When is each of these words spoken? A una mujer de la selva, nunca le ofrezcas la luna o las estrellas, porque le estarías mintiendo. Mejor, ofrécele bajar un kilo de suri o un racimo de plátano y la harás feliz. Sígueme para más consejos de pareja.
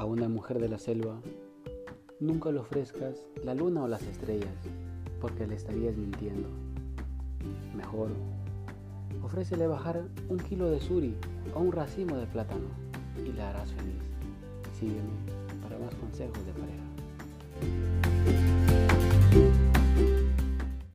A 0.00 0.06
una 0.06 0.30
mujer 0.30 0.58
de 0.58 0.70
la 0.70 0.78
selva, 0.78 1.20
nunca 2.20 2.50
le 2.50 2.58
ofrezcas 2.58 3.26
la 3.44 3.54
luna 3.54 3.82
o 3.82 3.86
las 3.86 4.00
estrellas, 4.00 4.56
porque 5.20 5.46
le 5.46 5.56
estarías 5.56 5.94
mintiendo. 5.94 6.48
Mejor, 7.76 8.08
ofrécele 9.22 9.66
bajar 9.66 10.08
un 10.30 10.38
kilo 10.38 10.70
de 10.70 10.80
suri 10.80 11.14
o 11.54 11.60
un 11.60 11.70
racimo 11.70 12.16
de 12.16 12.24
plátano 12.24 12.68
y 13.22 13.30
la 13.34 13.50
harás 13.50 13.72
feliz. 13.72 14.00
Sígueme 14.72 15.02
para 15.62 15.78
más 15.78 15.94
consejos 15.96 16.46
de 16.46 16.52
pareja. 16.52 16.99